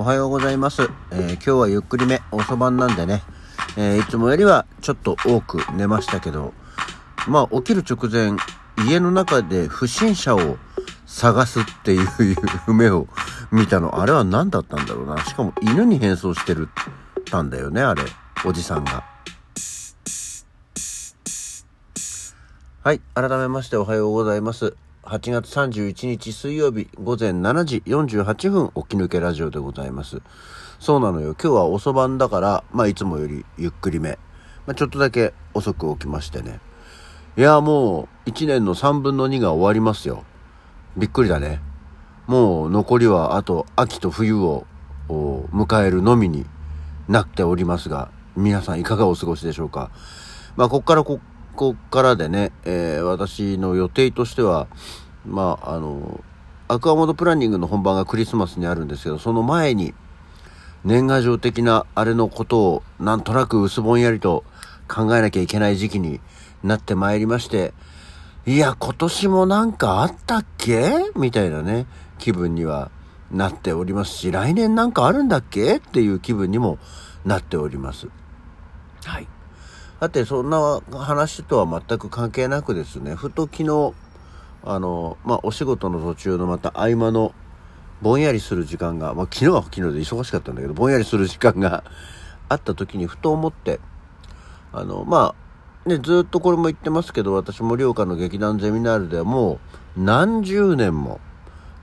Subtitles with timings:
[0.00, 0.88] おはようございます。
[1.10, 3.22] えー今日はゆっくりめ、遅番なんでね、
[3.76, 6.54] えーいつもよりはちょっと多く寝ましたけど、
[7.28, 8.34] まあ起きる直前、
[8.88, 10.56] 家の中で不審者を
[11.04, 12.08] 探すっていう
[12.66, 13.08] 夢を
[13.52, 14.00] 見たの。
[14.00, 15.22] あれは何だったんだろうな。
[15.22, 16.70] しかも犬に変装してる
[17.26, 18.02] たんだよね、あれ。
[18.46, 19.04] おじさんが。
[22.82, 23.02] はい。
[23.12, 24.74] 改めましておはようございます。
[25.02, 30.20] 8月31日水曜日午前7時48分起き抜けラジオでございます。
[30.78, 31.34] そうなのよ。
[31.42, 34.18] 今日は遅番だから、まあいつもよりゆっくりめ。
[34.66, 36.60] まあちょっとだけ遅く起きましてね。
[37.38, 40.22] いや、もう1年の3分の2が終わりますよ。
[40.98, 41.62] びっくりだね。
[42.26, 44.66] もう残りはあと秋と冬を
[45.08, 46.44] 迎えるのみに
[47.08, 49.90] なっておりますが、皆さんいかがお過ごしでしょうか。
[50.56, 51.20] まあ、こっからこ、
[51.60, 54.66] こからでね、えー私の予定としては、
[55.26, 56.24] まあ、あの、
[56.68, 59.92] アクアモードプランニングの本番がクリスマスにあるんですけど、その前に、
[60.84, 64.44] 年賀状的なあれのことをなんとなく薄ぼんやりと
[64.88, 66.20] 考えなきゃいけない時期に
[66.64, 67.74] なってまいりまして、
[68.46, 71.10] いや、今年もなんかあったっけ？
[71.14, 71.86] みたいなね、
[72.18, 72.90] 気分には
[73.30, 75.76] なっておりますし、来年なんかあるんだっけ？
[75.76, 76.78] っていう気分にも
[77.26, 78.08] なっております。
[79.04, 79.28] はい。
[80.00, 83.92] だってそんな話とは全く関係なくですね、ふと昨日、
[84.64, 87.34] あの、まあ、お仕事の途中のまた合間の
[88.00, 91.84] ぼんやりする時間が、まあ、昨日は昨日で忙しかったんだけど、ぼんやりする時間が
[92.48, 93.78] あった時にふと思って、
[94.72, 95.34] あの、ま
[95.84, 99.60] あ、ね、ずっとこれも言ってますけど、私、盛岡の劇団ゼミナールではも
[99.96, 101.20] う何十年も、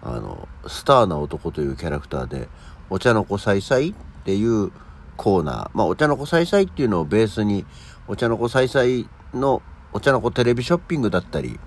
[0.01, 2.49] あの、スターな男というキャラクターで、
[2.89, 4.71] お茶の子さいさいっていう
[5.17, 7.65] コーナー、まあ、お茶の子さいさいっていうのをベースに、
[8.09, 11.59] お茶の子さいさいの、お茶の子テレビショッピングだったり、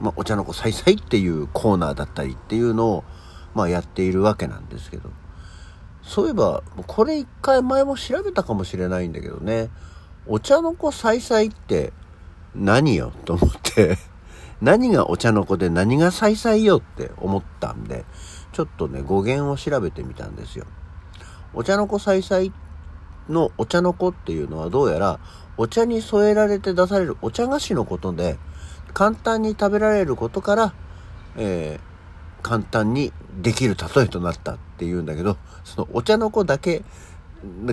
[0.00, 3.04] まあ、お茶の子さいさいっていうコーナーだったりっていうのを、
[3.54, 5.10] まあ、やっているわけなんですけど、
[6.02, 9.70] そういえば、これ一回前も調べたかもしれないんだけどね、
[10.26, 11.92] お茶の子さいさいって
[12.54, 13.96] 何よと思って、
[14.60, 18.04] 何がお茶の子で何がさいさいよって思ったんで、
[18.52, 20.66] ちょっとね、語源を調べてみたんですよ。
[21.54, 22.52] お茶の子さいさい
[23.28, 25.20] のお茶の子っていうのはどうやら、
[25.56, 28.38] お茶に添えられて出されるお茶菓子のことで、
[28.94, 30.74] 簡単に食べられることから、
[31.36, 31.96] えー
[32.46, 33.12] 簡単に
[33.42, 36.84] できる例えとなったっていうんだけど、そのお茶の子だけ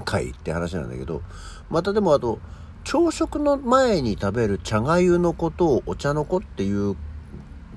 [0.03, 1.21] かいって話なんだけど、
[1.69, 2.39] またでもあと、
[2.83, 6.95] 朝食の前に食べる茶がゆのことをお茶の子っていう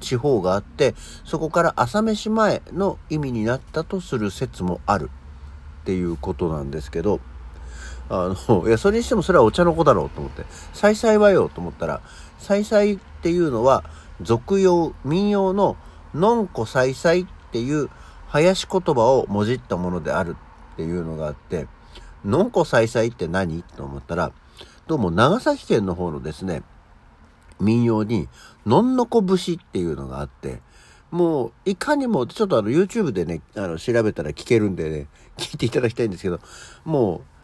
[0.01, 0.95] 地方があって、
[1.27, 5.11] そこから朝飯前の意味になったとする説もある
[5.83, 7.21] っていうことなんですけど、
[8.09, 12.03] あの、いや、それにしてもそれはお茶の子だろうと思って、さいさいはよと思ったら、
[12.39, 13.85] さいさいっていうのは、
[14.21, 15.77] 俗用、民謡の、
[16.15, 17.91] のんこさいさいっていう、
[18.29, 20.37] 林言葉をもじったものである
[20.75, 21.67] っていうのがあって、
[22.25, 24.33] のんこさいさいって何と思ったら、
[24.87, 26.63] どうも長崎県の方のですね、
[27.61, 28.29] 民謡に、
[28.67, 30.61] のんのこ節っていうのがあって、
[31.11, 35.07] もう、いかにも、ちょっとあの、YouTube でね、あの、調べたら聞けるんでね、
[35.37, 36.41] 聞いていただきたいんですけど、
[36.85, 37.36] もう、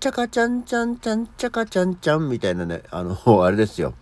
[0.00, 3.94] チャカチャンチャンチャンチャカチャンチャンみたいなね、あの、あれですよ。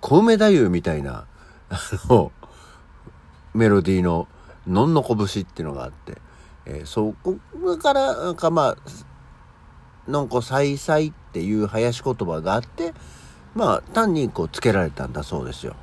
[0.00, 1.26] 小梅太夫みたいな、
[1.68, 2.32] あの、
[3.52, 4.26] メロディーの、
[4.66, 6.16] のんのこ節っていうのがあって、
[6.64, 7.36] えーそこ
[7.76, 12.94] から、なんかまあ、のんこさいさいっていう林言葉があって、
[13.54, 15.76] まあ、単にこう、つけられたんだそうですよ。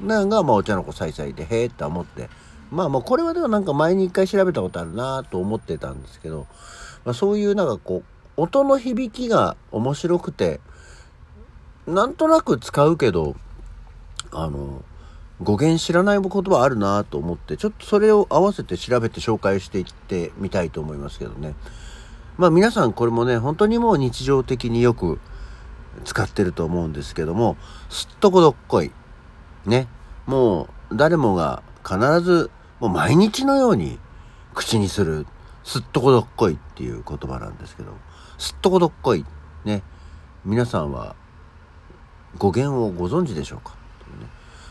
[0.00, 2.30] なんか、まあ、お茶の子さいさいで、へえって思って、
[2.70, 6.46] まあ、もうこれはでもなんか前に一回調べたことあるなと思ってたんですけど、
[7.04, 10.60] まあ、そういうなんかこう、音の響きが面白くて、
[11.88, 13.34] なんとなく使うけど、
[14.30, 14.84] あの、
[15.42, 21.56] 語源知らない言葉あるなと思って、ちょっとそれを合わせて調べて紹介していってみたいと思いますけどね。
[22.36, 25.18] まあ皆さんこれもね、本当にもう日常的によく
[26.04, 27.56] 使ってると思うんですけども、
[27.88, 28.92] すっとこどっこい。
[29.66, 29.88] ね。
[30.26, 33.98] もう誰もが必ず、もう毎日のように
[34.54, 35.26] 口にする、
[35.64, 37.96] すっとこどっこいっていう言葉なんですけど、
[38.38, 39.24] すっとこどっこい。
[39.64, 39.82] ね。
[40.44, 41.16] 皆さんは
[42.38, 43.76] 語源をご存知でしょうか？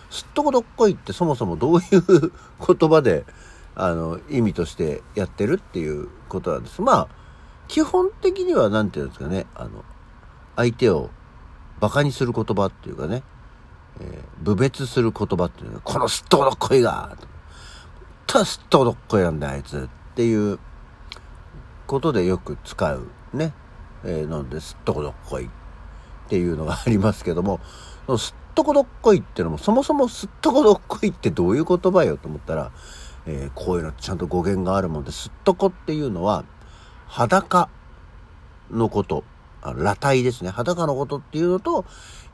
[0.10, 3.26] すっとこどっこいってそもそもどういう言葉で、
[3.76, 6.82] あの、意味としてやってるっていうことなんです。
[6.82, 7.08] まあ、
[7.68, 9.84] 基本的には何て言うんですかね、あの、
[10.56, 11.10] 相手を
[11.82, 13.22] 馬鹿にする言葉っていうかね、
[14.00, 17.18] えー、侮蔑する言葉っていうのが、このすっとこどっこいが、
[18.26, 20.58] たすっとこどっこいなんだあいつっていう
[21.86, 23.54] ことでよく使うね、
[24.04, 25.50] えー、なんですっとこどっこいっ
[26.30, 27.60] ていうのがありますけども、
[28.18, 32.72] すっとこどっこいっていうのも、そもそもすっとこどっこいってどういう言葉よと思ったら、
[33.26, 36.46] えー、こういうのちゃんと語源があるもんで、すっとこっていうのは、
[37.08, 37.70] 裸
[38.72, 39.24] のこと、
[39.62, 40.50] 裸体ですね。
[40.50, 41.86] 裸のことっていうのと、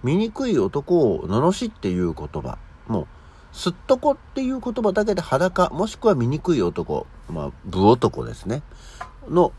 [0.04, 2.57] 醜い男を罵っていう言葉。
[2.88, 3.07] もう、
[3.51, 8.63] すっとこっていう言葉だけで裸、もしくは醜い男、まあ、武男ですね。
[9.30, 9.54] の、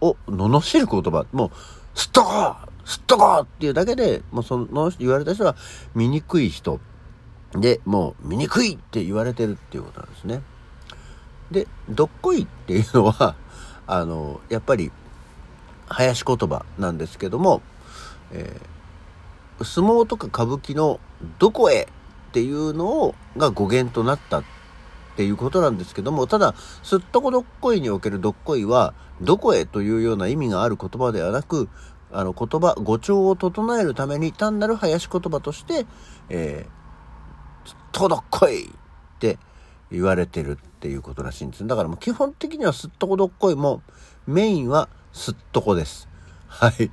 [0.00, 1.26] を、罵る言葉。
[1.32, 1.50] もう、
[1.98, 5.56] すっとこすっとこっていうだけで、もうその言われた人は
[5.94, 6.80] 醜い人。
[7.52, 10.42] で、もう、醜いって言われてるっていうことなんですね。
[11.50, 13.34] で、どっこいっていうのは、
[13.86, 14.92] あの、やっぱり、
[15.88, 17.62] 林言葉なんですけども、
[18.32, 21.00] えー、相撲とか歌舞伎の
[21.38, 21.88] どこへ
[22.28, 24.42] っていうのをが語源となった
[25.18, 26.54] っていうことなんですけども、ただ、
[26.84, 31.68] すっとこどっこいにおけるどっこいは、どこへというような意味がある言葉ではなく、
[32.12, 35.86] あの言葉、語調を整えるために単なる林言葉として、
[36.28, 38.70] えー、すっとこどっこいっ
[39.18, 39.40] て
[39.90, 41.66] 言われてるっていうことらしいんです。
[41.66, 43.82] だからもう基本的にはすっとこどっこいも
[44.28, 46.08] メインはすっとこです。
[46.46, 46.92] はい。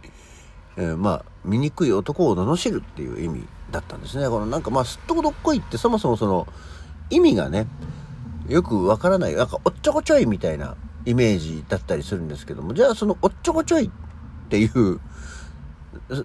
[0.77, 4.27] えー、まあ、醜い男を罵るっていう意味だったんですね。
[4.29, 6.47] このなんかまあ、すっとこどっこいってそもそもその
[7.09, 7.67] 意味がね、
[8.47, 10.75] よくわからない、なんかおっちょこちょいみたいな
[11.05, 13.89] イメージだったりするんですけども、じゃあそのおっちょこちょいっ
[14.49, 14.99] ていう、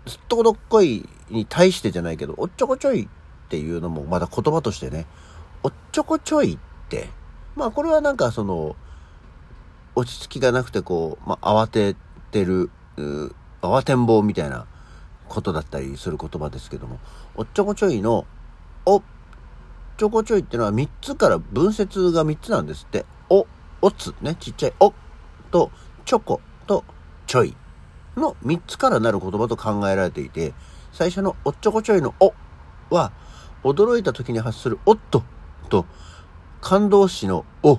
[0.07, 3.09] すっとこどっこいに対してじゃないけど、おっちょこちょいっ
[3.49, 5.07] ていうのもまだ言葉としてね、
[5.63, 6.59] おっちょこちょいっ
[6.89, 7.09] て、
[7.57, 8.77] まあこれはなんかその、
[9.95, 11.97] 落ち着きがなくてこう、まあ慌て
[12.31, 12.71] てる、
[13.63, 14.67] 慌てんぼうみたいな
[15.29, 16.99] ことだったりする言葉ですけども、
[17.35, 18.27] おっちょこちょいの、
[18.85, 19.03] おっ
[20.01, 23.05] ちょこちょいってのは3つから分節が3つなんですって。
[23.29, 23.47] お、
[23.83, 24.95] おつ、ね、ちっちゃいお
[25.51, 25.71] と、
[26.07, 26.87] チョコと
[27.27, 27.55] ちょい
[28.17, 30.55] の3つからなる言葉と考えられていて、
[30.91, 32.33] 最初のおっちょこちょいのお
[32.89, 33.13] は、
[33.63, 35.23] 驚いた時に発するおっと
[35.69, 35.85] と、
[36.63, 37.79] 感動詞のお、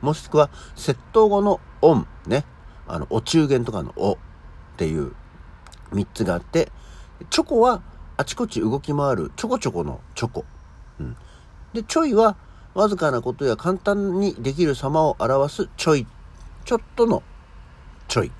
[0.00, 2.46] もしくは窃盗語のオン、ね、
[2.86, 4.16] あの、お中元とかのおっ
[4.78, 5.12] ていう
[5.92, 6.72] 3つがあって、
[7.28, 7.82] チョコは
[8.16, 10.46] あちこち動き回るちょこちょこのチョコ。
[11.00, 11.16] うん、
[11.72, 12.36] で、ちょいは
[12.74, 16.06] わずかなことや簡単にできる様を表すちょい、
[16.64, 17.22] ちょっとの
[18.06, 18.30] ちょいっ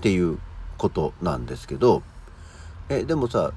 [0.00, 0.38] ていう
[0.78, 2.02] ことなんですけど、
[2.88, 3.52] え、でもさ、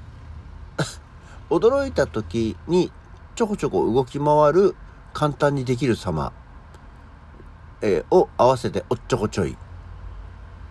[1.50, 2.92] 驚いた時に
[3.36, 4.75] ちょこちょこ動き回る
[5.13, 6.34] 簡単にできる様、
[7.81, 9.57] え、を合わせておっちょこちょい。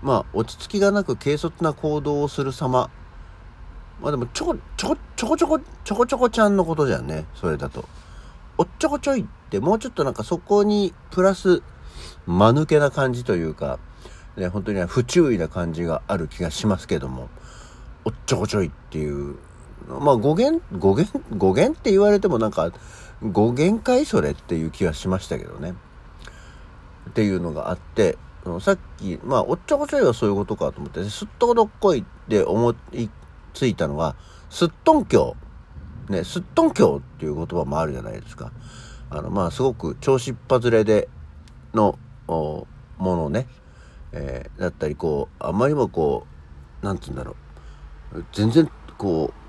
[0.03, 2.91] まあ、落ち着きがなく軽率な行動をする様。
[4.01, 7.25] まあでも、ちょこ、ちょこ、ちょこちょこ、ちょこちょこちゃんのことじゃんね。
[7.35, 7.85] それだと。
[8.63, 11.63] おっちょこちょいってもうちょっとなんかそこにプラス、
[12.27, 13.81] 間抜けな感じというか、
[14.37, 17.29] ね、本当に不注意な感じがある気がしますけども、
[18.05, 19.37] おっちょこちょいっていう
[19.89, 22.71] まあ語源、語源、語源って言われてもなんか、
[23.21, 25.75] 語源かいそれっていう気はしましたけどね。
[27.11, 28.17] っていうのがあって、
[28.61, 33.09] さっき、まあ、おっちょこちょいはそういうことかと思って、すっとこどっこいって思い
[33.55, 34.17] ついたのが、
[34.51, 35.52] すっとんきょう。
[36.09, 38.53] ね、すっとんきょうっていう言葉もあるじゃないですか。
[39.11, 41.09] あの、まあ、すごく調子っ外れで
[41.75, 42.67] のも
[42.99, 43.47] のね、
[44.13, 46.27] えー、だったり、こう、あまりもこ
[46.83, 47.37] う、なんつうんだろ
[48.15, 48.25] う。
[48.33, 49.43] 全然、こう、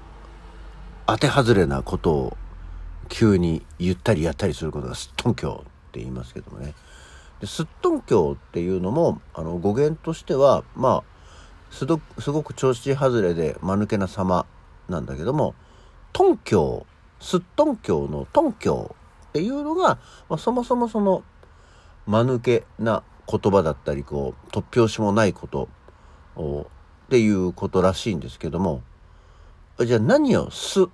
[1.05, 2.37] 当て外れなことを
[3.09, 6.73] 急に言ったりやったりすることがすっとんきょうって言いますけどもね。
[7.45, 14.45] すっとんきょうっていうのもあの語源としてはまあすごすごく調子外れで間抜けな様
[14.87, 15.55] なんだけども
[16.13, 16.85] とんきょ
[17.19, 19.97] うすっとんきょうのとんきょうっていうのが、
[20.29, 21.23] まあ、そもそもその
[22.05, 25.69] 間抜けな言葉だったりこう突拍子もないこと
[26.35, 26.67] を
[27.05, 28.83] っていうことらしいんですけども
[29.79, 30.85] じゃあ何をす、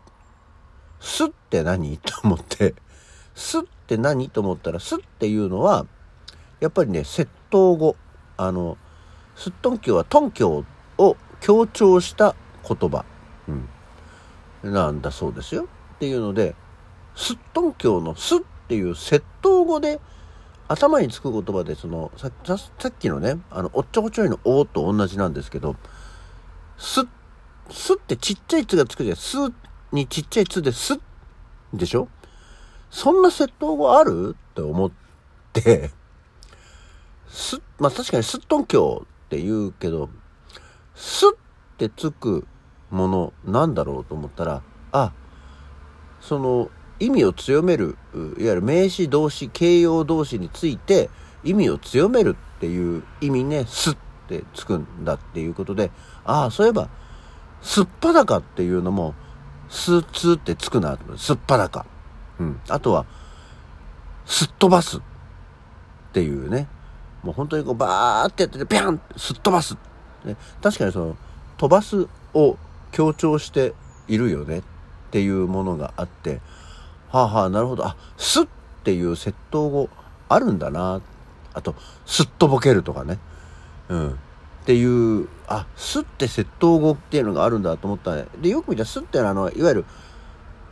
[1.02, 2.76] すって何と思って、
[3.36, 5.86] すって何と思ったら、すっていうのは、
[6.62, 7.98] やっぱりね、窃盗語。
[8.38, 8.78] あの、
[9.36, 10.64] すっとんきょうはとんきょ
[10.98, 12.36] うを強調した
[12.66, 13.04] 言葉。
[13.50, 13.70] うん。
[14.64, 15.68] なんだそうですよ。
[15.96, 16.56] っていうので、
[17.16, 20.00] すっとんきょうのすっていう窃盗語で
[20.68, 25.76] 頭につく言葉で、その、さっきのね、あの、おっちょこちょいのおと同じなんですけど、
[26.78, 27.02] す
[27.70, 29.16] すってちっちゃい「つ」がつくじゃん。
[29.16, 29.38] す
[29.92, 31.00] にちっちゃい「つ」で「す」
[31.74, 32.08] でしょ？
[32.90, 34.36] そんな窃盗語ある？
[34.52, 34.92] って思っ
[35.54, 35.92] て、
[37.28, 40.10] す、まあ確かにすっとんきょうって言うけど、
[40.96, 41.30] すっ
[41.78, 42.48] てつく
[42.92, 45.14] ものなんだろうと思ったら、あ、
[46.22, 46.70] その
[47.00, 51.10] 意味を強める、いわゆる名詞動詞、形容動詞について
[51.44, 55.92] 意味を強めるっていう意味ね、すってつくんだっていうことで、
[56.26, 56.90] ああ、そういえば、
[57.62, 59.14] すっぱだかっていうのも、
[59.70, 60.98] す、つってつくな。
[61.18, 61.86] すっぱだか。
[62.40, 62.60] うん。
[62.70, 63.06] あとは、
[64.26, 64.98] すっ飛ばす。
[64.98, 65.02] っ
[66.12, 66.68] ていうね、
[67.24, 69.78] もう本当にこうバーってやってて、ピャンすっ飛ばす。
[70.26, 71.18] ね、確かにその、
[71.58, 72.58] 飛ばすを
[72.92, 73.74] 強調して
[74.08, 74.62] いるよねっ
[75.12, 76.42] ていうものがあって、
[77.10, 77.86] はあはあ、なるほど。
[77.86, 78.48] あ、すっ
[78.84, 79.90] ていう窃盗語
[80.28, 81.02] あるんだな。
[81.54, 83.20] あと、すっとぼけるとかね。
[83.90, 84.10] うん。
[84.12, 84.14] っ
[84.66, 84.84] てい
[85.24, 89.86] う、あ、すって窃盗語っていうのがあるんだと思ったで、よく見たらすってのは、あの、いわゆる、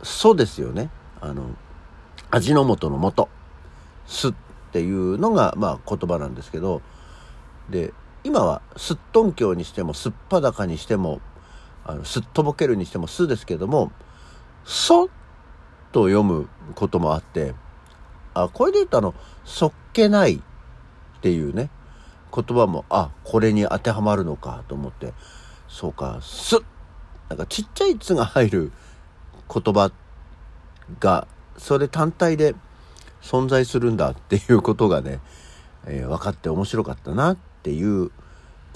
[0.02, 0.90] そですよね。
[1.20, 1.50] あの、
[2.30, 3.28] 味の素の素。
[4.06, 4.34] すっ
[4.72, 6.82] ていうのが、まあ、言葉なんですけど、
[7.68, 7.92] で、
[8.24, 11.20] 今はすっとんきょうにしても、すっぱだかにしても、
[11.88, 13.90] あのすっとぼけるにしてもすですけども、
[14.64, 15.06] そ
[15.90, 17.54] と読むこともあって、
[18.34, 19.14] あ、これで言うとあの、
[19.46, 20.40] そっけないっ
[21.22, 21.70] ていうね、
[22.32, 25.14] 言葉も、あ、これに当てはまるのかと思って、
[25.66, 26.58] そうか、す
[27.30, 28.72] なんかちっちゃい「つ」が入る
[29.52, 29.90] 言葉
[31.00, 31.26] が、
[31.56, 32.54] それ単体で
[33.22, 35.20] 存在するんだっていうことがね、
[35.86, 38.10] えー、分かって面白かったなっていう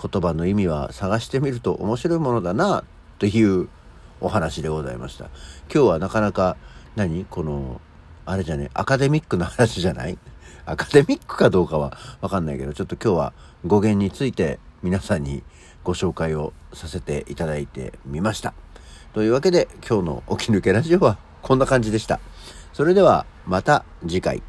[0.00, 2.84] 言葉の意味は探してみると面白いものだな
[3.22, 3.68] という
[4.20, 5.26] お話でございました。
[5.72, 6.56] 今日はなかなか
[6.96, 7.24] 何？
[7.24, 7.80] この、
[8.26, 10.18] あれじゃね、アカデミックな話じゃない？
[10.66, 13.32] アカデミックかどうかはわかんないけど、ちょっと今日は
[13.64, 15.44] 語源について皆さんに
[15.84, 18.54] ご紹介をさせていただいてみました。
[19.12, 22.18] というわけで今日の起き抜けラジオはこんな感じでした。
[22.72, 24.42] それではまた次回。